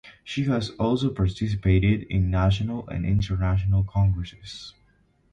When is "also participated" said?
0.79-2.01